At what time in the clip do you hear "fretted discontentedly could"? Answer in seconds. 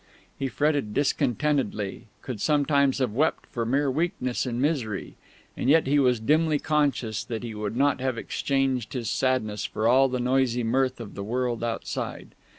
0.47-2.41